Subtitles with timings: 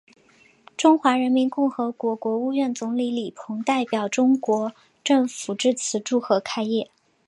[0.75, 6.89] 中华人民共和国国务院总理李鹏代表中国政府致词祝贺开业。